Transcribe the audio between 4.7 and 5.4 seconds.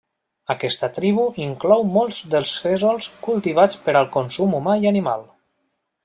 i animal.